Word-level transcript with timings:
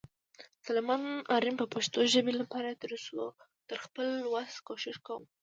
سلیمان 0.65 1.01
آرین 1.35 1.55
به 1.59 1.65
د 1.69 1.71
پښتو 1.75 1.99
ژبې 2.13 2.33
لپاره 2.41 2.77
تر 3.71 3.77
خپل 3.85 4.07
وس 4.33 4.53
کوشش 4.67 4.95
کوم. 5.05 5.23